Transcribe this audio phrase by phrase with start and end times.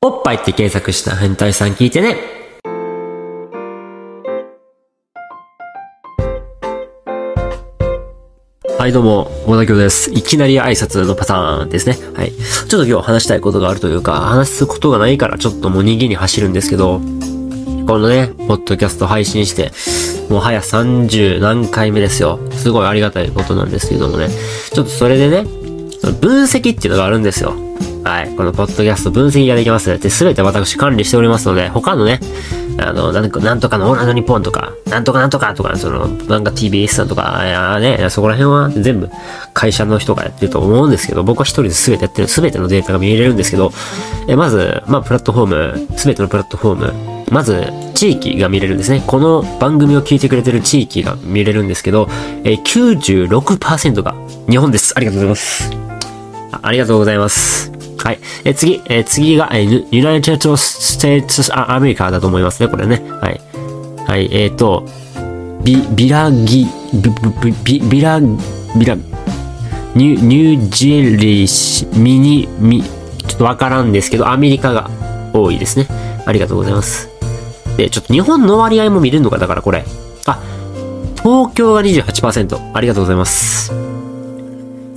[0.00, 2.18] おっぱいって検索した変態さん聞いてね。
[8.78, 10.12] はい、どうも、小田京です。
[10.12, 11.96] いきなり挨拶のパターンですね。
[12.14, 12.30] はい。
[12.30, 19.72] ちょっと今日話したいことがあるというか、話すことがないからちょっともう逃げに走るんですけど、このね、ポッドキャスト配信して、
[20.32, 22.38] もう早30何回目ですよ。
[22.52, 24.28] すごいありがたいことなんですけどもね。
[24.72, 25.42] ちょっとそれでね、
[26.20, 27.67] 分析っていうのがあるんですよ。
[28.04, 28.34] はい。
[28.36, 29.98] このポッドキャスト分析ができます。
[29.98, 32.20] で、すべて私管理しておりますので、他のね、
[32.78, 39.10] あの、なんか、なんとかのオーランド日本とか、なんとかなんとかとか、その、なんか TBS さんとか、いやね、そこら辺は全部
[39.52, 43.72] 会社の人がやってると思うんですけど、僕は一人で全てやってる、全てのデータが見れるんですけど、
[44.28, 49.02] え、まず、まあ、プラットフォーム、全てのプラットフォーム、まず、地域が見れるんですね。
[49.04, 52.08] この番組を聞いてくれてる地域が見れるんですけど、
[52.44, 54.14] え、96%が
[54.48, 54.94] 日本です。
[54.96, 55.97] ありがとうございます。
[56.52, 57.72] あありがとうございます。
[57.98, 58.18] はい。
[58.44, 63.02] え、次、え、次が、えー、ユナイテッド・ステーツ・アメリカだと思いますね、これね。
[63.20, 63.40] はい。
[64.06, 64.86] はい、えっ、ー、と、
[65.62, 66.66] ビ、ビラギ、
[67.42, 68.96] ビ、ビ、ビラ、ビラ、
[69.94, 74.88] ニュ、ニュージェリー、ミニ、ミ、ちょっとわからんですけど、アメリカが
[75.34, 75.86] 多いですね。
[76.24, 77.08] ありがとうございます。
[77.76, 79.84] で、ちょっと日本の割合も見れるのか、だからこれ。
[80.26, 80.40] あ、
[81.16, 82.72] 東京が28%。
[82.74, 83.87] ありがとうございます。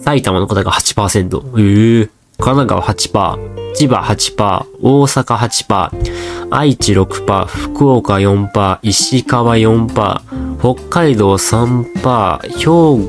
[0.01, 1.59] 埼玉の方が8%。
[1.59, 2.03] ええ。
[2.03, 2.21] ー。
[2.41, 12.65] 神奈川8%、千葉8%、大阪8%、愛知6%、福岡4%、石川4%、北海道3%、兵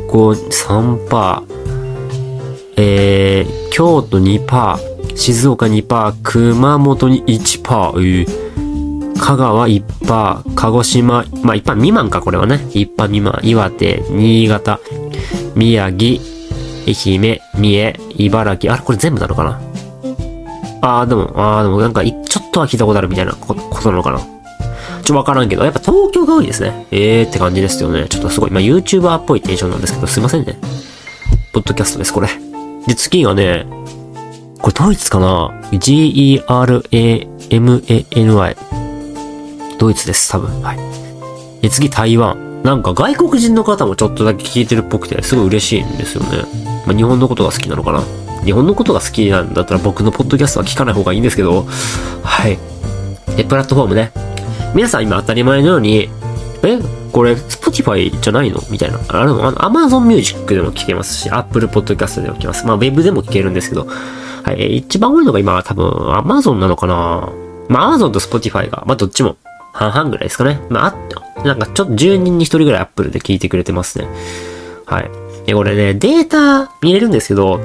[0.07, 1.43] 庫3%、
[2.77, 12.56] えー、京都2%、静岡2%、熊本に1%、えー、香川1%、鹿児島、まあ1%未満かこれはね。
[12.73, 14.79] 1%未満、岩手、新潟、
[15.55, 16.21] 宮城、
[16.86, 19.61] 愛媛、三重、茨城、あれこれ全部なのかな？
[20.80, 24.20] ああ、でも、ああ、でもなんか、ちょっとは聞いたことあるみたいなことなのかな？
[25.05, 26.86] ちょ、わからんけど、やっぱ東京が多いですね。
[26.91, 28.08] ええー、って感じですよね。
[28.08, 30.59] ちょっとすごい、まあ、YouTuber っぽいテンションなんですけど、すいませんね。
[31.53, 32.28] ポッドキャストです、これ。
[32.87, 33.66] で、次がね、
[34.60, 36.97] これドイツかな ?G-E-R-A-M-A-N-Y。
[39.78, 40.62] ドイツです、多分。
[40.62, 40.78] はい。
[41.62, 42.52] で、次、台湾。
[42.62, 46.45] なんか外国人の方もちょっとだけ聞いてるっぽくて、すごい嬉しいんですよね。
[46.87, 48.03] まあ、日本のことが好きなのかな
[48.45, 51.67] 日本のことが好きなんだったら僕のポッドキャストは聞かない方がいいんですけど、
[52.22, 52.59] はい。
[53.37, 54.12] で、プラットフォームね。
[54.75, 56.09] 皆さん今当たり前のように、
[56.62, 56.78] え
[57.12, 58.61] これ、Spotify じゃないの？
[58.71, 58.99] みたいな。
[59.09, 62.67] あの、Amazon Music でも聞けますし、Apple Podcast でも聞けます。
[62.67, 63.87] まあ、Web でも聞けるんですけど、
[64.45, 64.78] はい。
[64.78, 67.28] 一番多いのが今多分 Amazon なのかな
[67.69, 69.37] まあ、Amazon と Spotify が、まあ、どっちも
[69.72, 70.61] 半々ぐらいですかね。
[70.69, 74.06] まあ、あなんかちょっと10人に1人ぐらい Apple で聞いてくれてますね。
[74.86, 75.10] はい。
[75.47, 77.60] で、これね、データ見れるんですけど、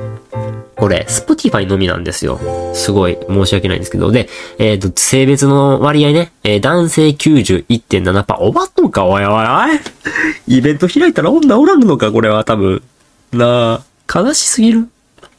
[0.76, 2.40] これ、Spotify のみなんですよ。
[2.74, 4.12] すごい申し訳ないんですけど。
[4.12, 4.30] で、
[4.60, 8.36] えっ、ー、と、性別の割合ね、えー、男性91.7%。
[8.38, 10.58] おばっとんかおいおいおい。
[10.58, 12.84] イベント開いたら女おらんのかこれは多分。
[13.32, 14.88] なあ、悲しすぎる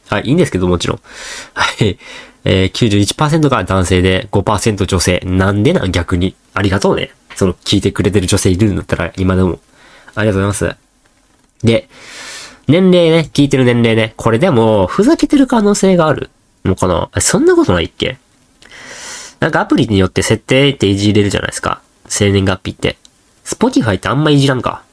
[0.09, 0.99] はい、いいんですけど、もちろん。
[1.53, 1.97] はい。
[2.43, 5.21] えー、91%が男性で5%女性。
[5.25, 6.35] なんでなん逆に。
[6.53, 7.11] ありがとうね。
[7.39, 9.59] その、聞いてくれてる女性いるんだったら、今でも。
[10.13, 10.75] ありがとうございます。
[11.63, 11.87] で、
[12.67, 14.13] 年齢ね、聞いてる年齢ね。
[14.17, 16.29] これでも、ふざけてる可能性がある
[16.65, 17.09] のかな？
[17.21, 18.17] そんなことないっけ？
[19.39, 21.81] なんかアプリによって設定っていじれるじゃないですか。
[22.07, 22.97] 生年月日って。
[23.45, 24.83] Spotify ってあんまいじらんか。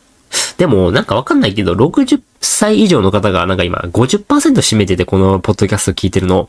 [0.57, 6.49] でも、なんかわかんないけど、60歳以上の方がなんか今50%占めててこのポッドキャスト聞いてるの。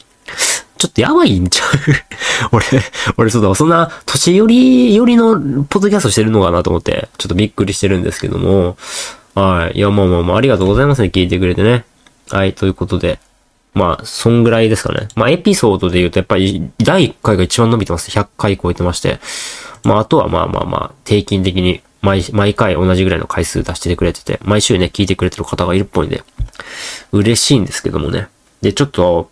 [0.77, 1.69] ちょっとやばいんちゃう？
[2.55, 2.65] 俺、
[3.17, 5.33] 俺そうだ、そんな年寄り寄りの
[5.63, 8.77] ポッドキャストしてるのかなと思って、ちょっとびっくりしてるんですけども。
[9.35, 9.77] はい。
[9.77, 11.09] いや、まあまあまあ、ありがとうございますね。
[11.13, 11.85] 聞いてくれてね。
[12.29, 13.19] はい、ということで。
[13.75, 15.07] まあ、そんぐらいですかね。
[15.15, 18.09] まあ、エピソードで言うと、やっぱり、第1回が一番伸びてます。
[18.09, 19.19] 100回超えてまして。
[19.83, 26.23] まあ、あとはまあまあまあ、定期的に、毎、毎回同じぐらいの回数出してくれてて、毎週ね、聞いてくれてる方がいるっぽいんで、
[27.11, 28.27] 嬉しいんですけどもね。
[28.63, 29.29] で、ちょっと、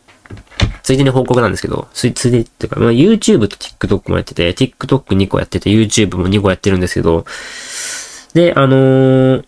[0.85, 7.25] ついでに報告なんですけど、ついついでっていうか、まあ、YouTube と TikTok もやってて、TikTok2 個やってて、YouTube も2個やってるんですけど、
[8.35, 9.45] で、あのー、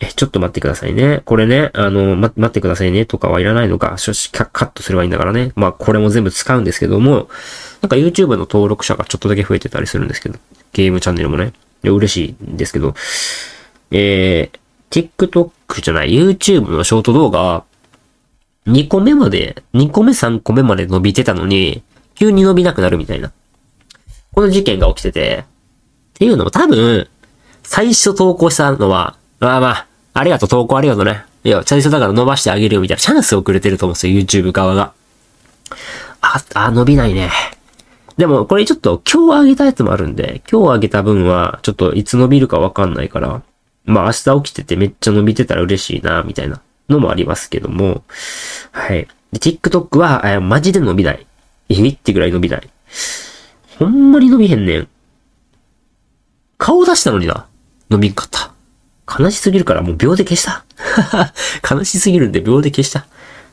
[0.00, 1.22] え、ちょっと待ってくださいね。
[1.24, 5.52] これね、あの、ま、待ってくださいねとかはいらないのか、しょし、カットすればいいんだからね。
[5.54, 7.28] まあ、これも全部使うんですけども、
[7.80, 10.40] なんか YouTube の登録者がちょっとだけ増えてたりするんですけど、
[10.72, 11.52] ゲームチャンネルもね。
[11.84, 12.94] 嬉しいんですけど、
[13.92, 17.62] えー、TikTok じゃない、YouTube のショート動画、
[18.66, 21.82] 2個目まで、2個目3個目まで伸びてたのに、
[22.14, 23.32] 急に伸びなくなるみたいな。
[24.34, 27.08] この事件が起きてて、っていうのも多分、
[27.62, 31.24] 最初投稿したのは、まあまあ、ありがとう、投稿ありがとうね。
[31.44, 34.92] いや、最初だから伸ばしてあげるよみたいなチャンスをくれてると思うんですよ、YouTube 側が。
[36.20, 37.30] あ、あ、伸びないね。
[38.16, 43.42] でも、これちょっと今日あげたやつもあるんで、今日あげた分は、ちょっといつ伸びるかわかんないから、
[43.84, 48.04] まあ明日起きててめっちゃ伸びてたら嬉しいな、みたいなのもありますけども、
[48.72, 49.08] はい。
[49.32, 51.26] で、TikTok は、えマジで伸びない。
[51.68, 52.70] えみってぐらい伸びない。
[53.78, 54.88] ほんまに伸びへんねん。
[56.58, 57.46] 顔出したのにな。
[57.90, 58.52] 伸びんかった。
[59.18, 60.64] 悲しすぎるからもう秒で消した。
[61.68, 63.06] 悲しすぎるんで秒で消した。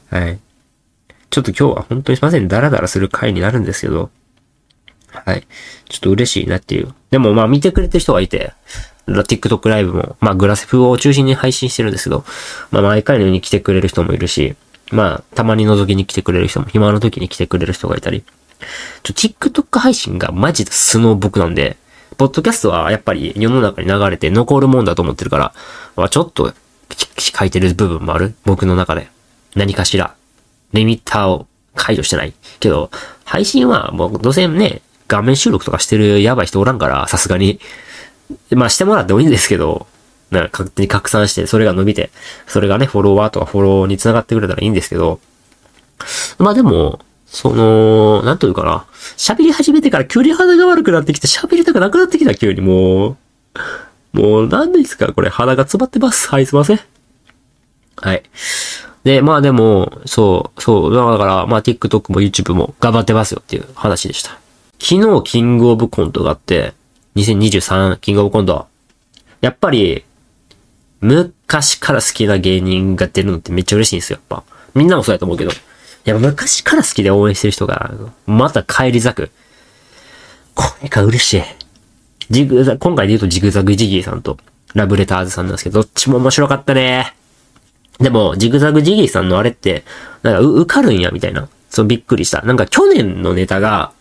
[0.10, 0.40] はい。
[1.30, 2.48] ちょっと今日は本当にすいません。
[2.48, 4.10] ダラダラする回になるんですけど。
[5.12, 5.46] はい。
[5.90, 6.94] ちょっと嬉しいなっていう。
[7.12, 8.54] でもまあ見てくれてる人がいて、
[9.08, 12.24] TikTok ライブも、まあグラセフを中心に配信してるんですけど、
[12.72, 14.56] まあ毎回のように来てくれる人もいるし、
[14.92, 18.24] まあたまに覗きに来てくれる人も、暇の時に来てくれる人がいたり。
[19.04, 21.78] ちょ、TikTok 配信がマジで素の僕なんで、
[22.18, 25.54] ポッドキャストはやっぱり世の中に流れて残るもんだと思ってるから、
[25.96, 26.54] まあ、ちょっと
[27.18, 28.36] 書いてる部分もある。
[28.46, 29.08] 僕の中で。
[29.56, 30.16] 何かしら。
[30.74, 32.34] リミッターを解除してない。
[32.60, 32.92] けど、
[33.26, 37.60] 配信はもうどうせね、画面収録とかしてるやばい人おらんから、さすがに。
[38.52, 39.88] まあしてもらってもいいんですけど、
[40.32, 42.12] なんか勝手に拡散して、それが伸びて、
[42.48, 45.20] それがね、フォロワーとかフォローに繋がってくれたらいいんですけど、
[46.40, 48.86] まあでも、その、なんというかな。
[49.18, 53.18] 喋り始めてから急に鼻が悪くなってきて喋りたくなくなってきた急にもう。
[54.14, 56.30] もう何ですかこれ鼻が詰まってます。
[56.30, 56.80] はい、すいません。
[57.98, 58.24] はい。
[59.04, 64.40] で、まあでも、そう、そう、だから、まあ TikTok も YouTube も頑張ってますよっていう話でした。
[64.80, 66.74] 昨日キングオブコントがあって、
[67.16, 68.68] 2023キングオブコント。
[69.42, 70.04] やっぱり、
[71.02, 74.44] 昔から好きな芸人が出るのってめっちゃ嬉しいんですよ、やっぱ。
[74.74, 75.52] みんなもそうやと思うけど。
[76.06, 77.92] やっぱ昔から好きで応援してる人が、
[78.26, 79.32] また帰り咲く。
[80.56, 81.44] これが嬉しい。
[82.30, 84.38] ジグザ、今回で言うとジグザグジギーさんと
[84.74, 87.14] ラブレターズさんなんですけど、どっちも面白かったね。
[88.00, 89.84] でも、ジグザグジギーさんのあれって、
[90.24, 91.48] なんか受かるんや、みたいな。
[91.70, 92.42] そう、びっくりした。
[92.42, 93.92] なんか去年のネタが、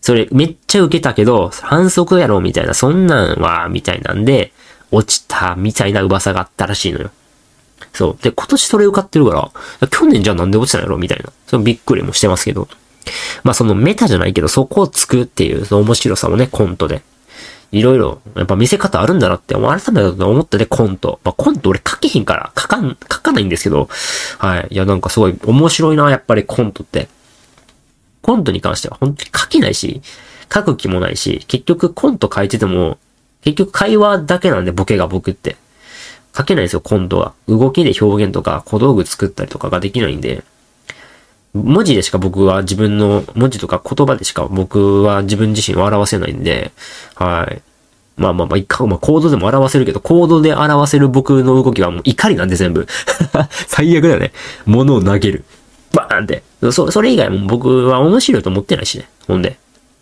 [0.00, 4.52] それめっちゃ受けたけど、反則やろ、みたいな、そんなんは、みたいなんで、
[4.90, 7.10] 落ちた、みたいな噂があったらしいのよ。
[7.92, 8.22] そう。
[8.22, 11.30] で、今年それ受かってるから、去年じゃあなんで落ちたんやろみたいな。
[11.46, 12.68] そのびっくりもしてますけど。
[13.44, 17.02] まあそのメタじゃないけど、そこをつくっていう、その面白さもね、コントで。
[17.72, 19.62] いろいろ、やっぱ見せ方あるんだなって、改
[19.92, 21.20] めて思ってね、コント。
[21.24, 23.88] まあコント俺書けへんから、書かん、書かないんですけど、
[24.38, 24.68] はい。
[24.70, 27.08] いやなんかすごい面白いな、やっぱりコントって。
[28.22, 30.02] コントに関しては本当に書けないし、
[30.52, 32.98] 書く気もないし、結局コント書いてても、
[33.42, 35.56] 結局会話だけなんで、ボケが僕って。
[36.36, 37.34] 書けないですよ、今度は。
[37.48, 40.44] 動きで表現とか小道具作ったりとかができないんで、
[41.52, 46.72] 文字でしか僕は自分の文字とか言葉でしか僕は自分自身を表せないんで、
[47.16, 47.62] はい。
[48.16, 52.86] まあまあまあ、一回、まあコードでも表せるけど、コードで表せる僕の動きはもう怒りなんで全部。
[53.66, 54.32] 最悪だよね。
[54.66, 55.44] 物を投げる。
[55.92, 56.42] バーンって。
[56.72, 59.08] そ、それ以外も僕は面白いと思ってないしね。
[59.26, 59.58] ほんで。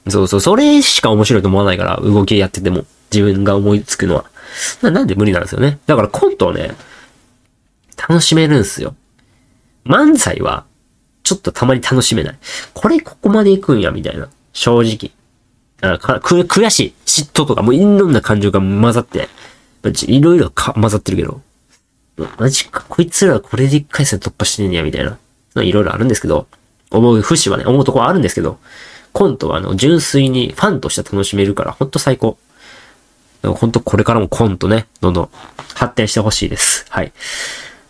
[0.08, 2.84] そうそう、それしか面白いと思わないから、動きやってても。
[3.10, 4.26] 自分が思いつくのは。
[4.82, 5.78] ななんで無理なんですよね。
[5.86, 6.74] だからコントをね、
[7.96, 8.94] 楽しめるんすよ。
[9.86, 10.64] 漫才は、
[11.22, 12.38] ちょっとたまに楽しめない。
[12.74, 14.28] これここまで行くんや、みたいな。
[14.52, 15.12] 正直。
[15.80, 16.94] あかく悔しい。
[17.06, 19.28] 嫉妬とか、もういろんな感情が混ざって、
[20.06, 21.40] いろいろ混ざってるけど、
[22.38, 25.18] マジか、こいつらこれで一回戦突破してんねや、みたいな。
[25.56, 26.46] いろいろあるんですけど、
[26.90, 28.58] 思う節はね、思うとこはあるんですけど、
[29.12, 32.38] コントはあの、純粋にファンとして楽しめるから、ほんと最高。
[33.42, 35.30] 本当これからもコントね、どんどん
[35.74, 36.86] 発展してほしいです。
[36.88, 37.12] はい。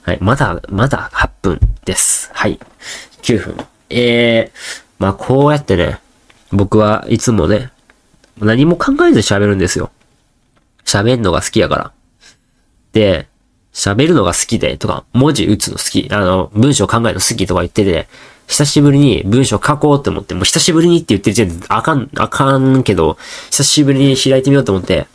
[0.03, 0.19] はい。
[0.21, 2.31] まだ、まだ8分です。
[2.33, 2.59] はい。
[3.23, 3.67] 9分。
[3.91, 5.99] えー、まあこうやってね、
[6.53, 7.71] 僕はいつもね、
[8.39, 9.91] 何も考えず喋るんですよ。
[10.85, 11.93] 喋るのが好きやから。
[12.93, 13.29] で、
[13.79, 18.09] 喋るのが好きでとか、文字打つの好き、あの、文章考えるの好きとか言ってて、
[18.49, 23.17] 久しぶりに文章書こうって思って、もう久しぶりにって言ってる時点であかん、あかんけど、
[23.51, 25.07] 久しぶりに開いてみようと思って、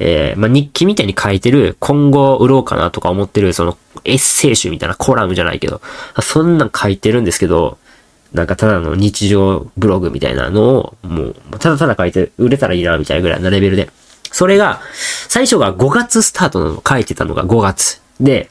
[0.00, 5.80] えー、まあ、日記みたいに書いてる、今後売ろうかなとか思ってる、その、エッセイ集みたいなコラムじゃないけど、
[6.20, 7.78] そんなん書いてるんですけど、
[8.34, 13.88] なんかただの日常ブログみたいなのを、もう、ただただ書いて、売れたらいいな、みたいなぐらいなレベルで。
[14.32, 14.80] それが、
[15.28, 18.00] 最初が5月スタートなの、書いてたのが5月。
[18.20, 18.50] で、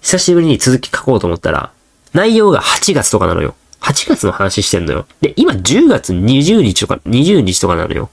[0.00, 1.70] 久しぶりに続き書こうと思ったら、
[2.12, 3.54] 内容が8月とかなのよ。
[3.80, 5.06] 8月の話してんのよ。
[5.20, 8.10] で、今10月20日とか、20日とかなのよ。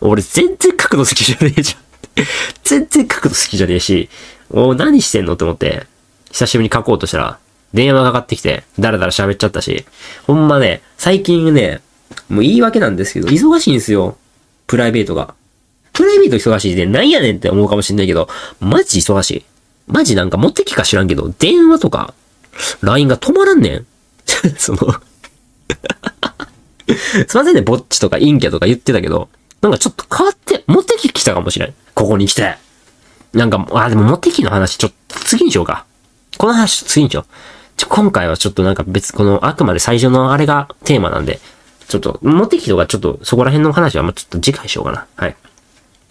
[0.00, 2.24] 俺全然書くの好きじゃねえじゃん。
[2.62, 4.08] 全然書くの好きじゃねえし、
[4.50, 5.86] お何してんのって思って、
[6.30, 7.38] 久しぶりに書こうとしたら、
[7.72, 9.84] 電話がかかってきて、だらだら喋っちゃったし、
[10.26, 11.80] ほんまね、最近ね、
[12.28, 14.16] もう言い訳なんですけど、忙しいんですよ。
[14.66, 15.34] プライベートが。
[15.94, 18.28] プライベート忙しいで、なんやねんって思うかもしんないけど、
[18.60, 19.44] マジ忙しい。
[19.86, 22.12] マジなんか持ってきか知らんけど、電話とか、
[22.82, 23.86] LINE が止まらんねん。
[24.58, 24.78] その
[27.28, 29.28] すいませんね、ぼっちとか陰キャとか言ってたけど、
[29.62, 31.74] なんかちょっと変わって、モテ期来たかもしれん。
[31.94, 32.56] ここに来て。
[33.32, 35.84] なんか、あ、でもモテ期の話ちょっと次にしようか。
[36.38, 37.24] この話次にしよう。
[37.76, 41.40] ちょ、今回はちょっとなんか別、このあくまで最初のあれがテーマなんで、
[41.88, 45.06] ちょっと、モテ期とかちょっとそこら辺の話はま、ちょっと次回しようかな。
[45.16, 45.36] はい。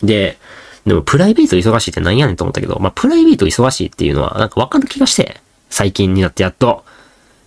[0.04, 0.38] で、
[0.86, 6.84] でもプライベート忙しいって何やねんと思ったけど、まあ、プライベート忙しいっていうのはなんかわかる気がして、最近になってやっと。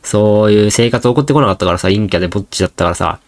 [0.03, 3.19] そういう生活送ってこなかったからさ、陰キャでぼっちだったからさ、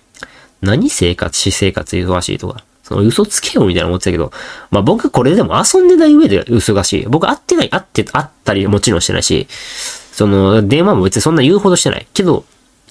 [0.63, 2.65] 何生活、私生活忙しいとか。
[2.89, 4.33] その嘘つけよみたいな思ってたけど、
[4.71, 7.07] まあ僕これでも遊んでない上で忙しい。
[7.07, 12.07] 僕会ってない、会って、会ったりもちろんしてないし、その電話も別にそんな言うほどしてない。
[12.15, 12.45] けど、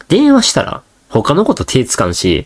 [0.07, 2.45] 電話したら他のこと手つかんし、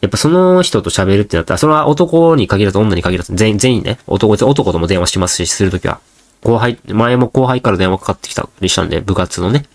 [0.00, 6.00] やっぱその人と喋るってなったら、それは男に限らず女に限らず、全員、全員ね、男、男とも電話しますし、するときは。
[6.42, 9.66] 後輩、前も後輩から電話かかってきたりしたんで、部活のね。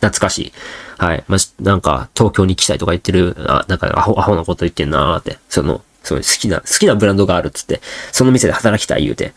[0.00, 0.52] 懐かしい。
[0.98, 1.24] はい。
[1.26, 5.38] まあ、なんか、東京に来たいとか言ってる、あ、なんか、アホ、アホなこと言ってんなーって。
[5.48, 7.80] その、そう好きな、好きなブランドがあるっつって、
[8.12, 9.32] その店で働きたい言うて。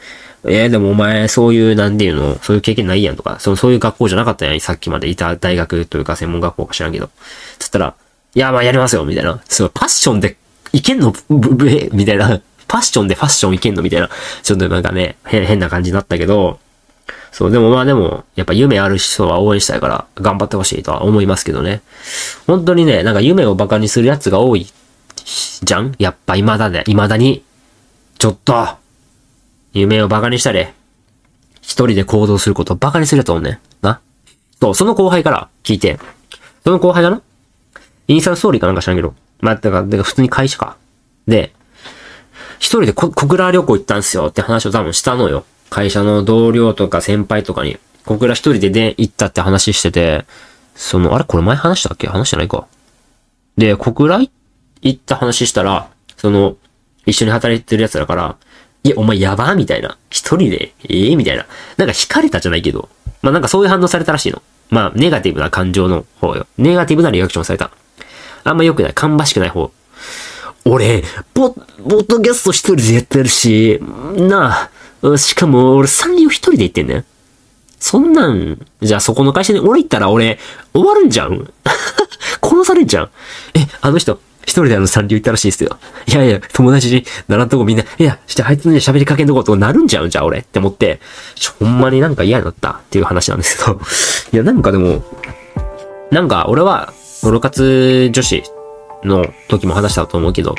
[0.47, 7.09] えー、でもお前、そういう、なんていうの、そういう経験ないやんとか、その、そういう学校じゃなかったやん、さっきまでいた大学というか専門学校か知らんけど。
[7.57, 7.95] つったら、
[8.35, 9.41] いや、まあやりますよ、みたいな。
[9.47, 10.37] すごい、パッションで
[10.73, 11.13] いけんの？
[11.29, 12.41] ブブえみたいな。
[12.67, 14.09] パッションでファッションいけんのみたいな。
[14.43, 16.59] ちょっとなんかね、変、な感じになったけど、
[17.31, 21.81] そう、でもまあでも、やっぱ夢ある人は応援したいから頑張ってほしいとは思いますけどね。
[22.47, 24.65] 本当にね、なんか夢を馬鹿にする奴が多い
[25.61, 25.93] じゃん？
[25.99, 27.43] やっぱ未だね、未だに。
[28.17, 28.67] ちょっと、
[29.73, 30.65] 夢を馬鹿にしたり、
[31.61, 33.59] 一人で行動することを馬鹿にするやつおんね。
[33.81, 34.01] な？
[34.59, 35.99] そう、その後輩から聞いて、
[36.63, 37.21] その後輩だな？
[38.07, 39.13] インスタのストーリーかなんか知らんけど。
[39.41, 40.77] まあ、だから、だから普通に会社か。
[41.27, 41.53] で、
[42.59, 45.45] 一人でこ小倉旅行行ったんすよって話を多分したのよ。
[45.69, 50.25] 会社の同僚とか先輩とかに、小倉一人でで行ったって話してて、
[50.75, 52.07] その、あれこれ前話したっけ？
[52.07, 52.67] 話してないか。
[53.57, 54.31] で、小倉行
[54.89, 56.55] った話したら、その、
[57.05, 58.35] 一緒に働いてる奴だから、
[58.83, 59.97] いや、お前やばみたいな。
[60.09, 61.45] 一人でええー、みたいな。
[61.77, 62.89] なんか惹かれたじゃないけど。
[63.21, 64.41] まあなんかそういう反応されたらしいの。
[64.69, 66.45] まあ、ネガティブな感情の方よ。
[66.57, 67.71] ネガティブなリアクションされた。
[68.45, 68.93] あんま良くない。
[68.93, 69.71] 芳しくない方。
[70.65, 73.79] 俺、ポ、ポッドキャスト一人でやってるし、
[74.17, 74.69] な
[75.03, 77.05] あ、しかも俺サンリオ一人で行ってんねん。
[77.79, 80.39] そんなん、じゃあそこの会社に俺行ったら俺、
[80.73, 81.51] 終わるんじゃん
[82.41, 83.09] 殺されんじゃん
[83.55, 85.77] え、あの人、一人であのサンリオ行ったらしいっすよ。
[86.07, 90.99] いやいや、友達にならんとこみんな、いや、してあいつに喋りかけんとことなるんじゃんじゃあ俺って思って、
[91.59, 93.79] ほんまになんか嫌になったっていう話なんですけど。
[94.33, 95.03] いや、なんかでも、
[96.11, 96.93] なんか俺は、
[97.25, 98.43] ソロ活女子
[99.03, 100.53] の時も話したと思うけど、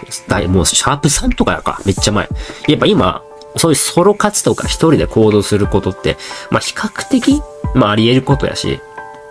[0.48, 2.28] もうシャープ3とかやか、めっちゃ前。
[2.66, 3.22] やっぱ今、
[3.56, 6.16] そういうソロ活とか一人で行動することって、
[6.50, 7.40] まあ比較的、
[7.76, 8.80] まああり得ることやし、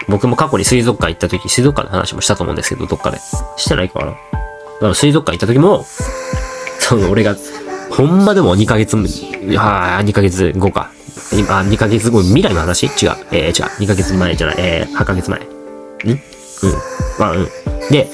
[0.07, 3.19] 僕も過去に水族館行った時、水族館の話もしたと思うんですけど、どっかで。
[3.57, 4.05] してないかな。
[4.05, 4.17] だか
[4.79, 5.85] ら水族館行った時も、
[6.79, 7.35] その俺が、
[7.89, 10.89] ほんまでも2ヶ月、はあ、2ヶ月後か。
[11.33, 12.85] 今、2ヶ月後、未来の話？
[12.85, 12.91] 違う。
[13.33, 13.83] えー、違う。
[13.83, 14.55] 2ヶ月前じゃない。
[14.59, 15.39] えー、8ヶ月前。
[15.41, 16.34] ん？
[16.65, 17.19] うん。
[17.19, 17.47] まあ、うん。
[17.91, 18.09] で、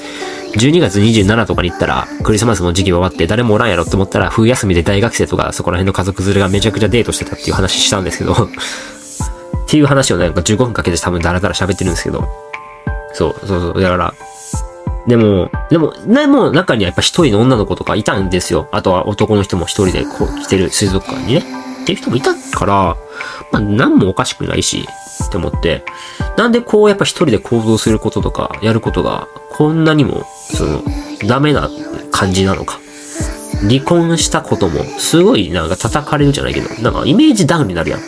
[0.54, 8.48] 12月27とかに行ったら、クリスマスの時期終わって誰もおらんやろって思ったら、冬休みで大学生とかそこら辺の家族連れがめちゃくちゃデートしてたっていう話したんですけど っ
[9.66, 12.28] ていう話を、なんか15分かけて多分ダラダラ喋ってるんですけど、
[13.14, 14.14] そう、そうそう、だから、
[15.06, 18.68] でも、でも、ね、も中にはやっぱ一人の女の子とかいたんですよ。
[18.70, 21.44] あとは男の人も一人でこう来てる水族館にね。
[21.82, 22.96] っていう人もいたから、
[23.50, 24.86] まあ何もおかしくないし、
[25.24, 25.84] って思って、
[26.36, 30.82] なんでこうやっぱ一人で行動することとか、やることが、こんなにも、その、
[31.26, 31.70] ダメな
[32.10, 32.80] 感じなのか。
[33.68, 38.00] 離婚したことも、すごいなんか叩かれるじゃないけど、なんかイメージダウンになるやん。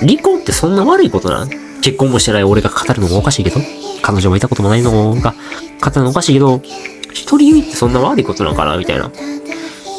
[0.00, 1.50] 離婚ってそんな悪いことなん？
[1.80, 3.60] 結婚もしてない俺が語るのもおかしいけど、
[4.02, 5.34] 彼女もいたこともないのが
[5.82, 6.60] 語るのおかしいけど、
[7.14, 8.76] 一人身ってそんな悪いことなのかな？
[8.76, 9.10] みたいな。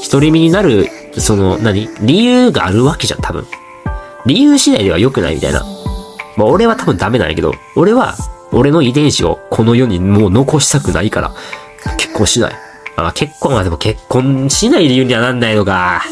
[0.03, 0.87] 一人身になる、
[1.17, 1.89] その、何？
[2.01, 3.45] 理由があるわけじゃん、多分。
[4.25, 5.63] 理由次第では良くないみたいな。
[6.37, 8.15] まあ俺は多分ダメなんやけど、俺は、
[8.51, 11.33] 俺の遺伝子をこの世にもう残したくないから、
[11.97, 12.53] 結婚しない。
[12.95, 16.03] あ、結婚はでも結婚しない理由にはなんないのか。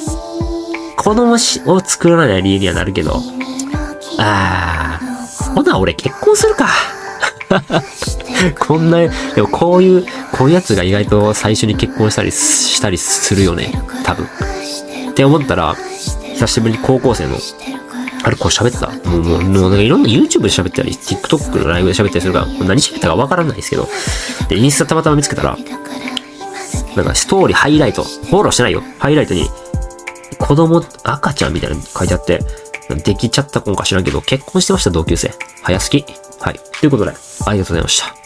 [0.98, 3.22] 子供しを作らない理由にはなるけど。
[4.18, 6.68] あー、ほな俺結婚するか。
[8.60, 13.82] こんな、でもこういう、こういうやつが意外と最初に結婚したりしたりするよね。
[14.04, 14.26] 多分。
[15.10, 15.76] って思ったら、
[16.36, 17.38] 久しぶりに高校生の
[18.24, 18.88] あれこれ喋ってた？
[19.10, 23.88] もう、もう、もうなんかいろんな YouTube で喋ったり、TikTok のライブで喋ったりするから、何喋ったかわからないですけど、
[24.50, 25.58] で、インスタたまたま見つけたら、
[26.96, 28.84] なんかストーリーハイライト、フォローしてないよ。
[28.98, 29.50] ハイライトに、
[30.38, 32.40] 子供、赤ちゃんみたいなの書いてあって、
[33.04, 35.32] できちゃった子か知らんけど、結婚してました、同級生。
[35.62, 36.04] 早すぎ。
[36.42, 36.60] はい。
[36.80, 37.12] ということで、
[37.46, 38.19] ありがとうございました。